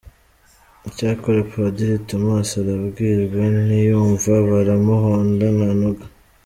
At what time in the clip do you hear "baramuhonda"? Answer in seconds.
4.49-5.45